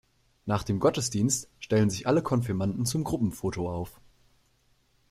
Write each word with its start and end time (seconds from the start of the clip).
Nach 0.47 0.63
dem 0.63 0.79
Gottesdienst 0.79 1.47
stellen 1.59 1.91
sich 1.91 2.07
alle 2.07 2.23
Konfirmanden 2.23 2.87
zum 2.87 3.03
Gruppenfoto 3.03 3.71
auf. 3.71 4.01